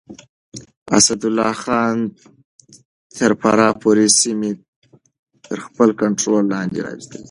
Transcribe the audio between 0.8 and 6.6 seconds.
اسدالله خان تر فراه پورې سيمې تر خپل کنټرول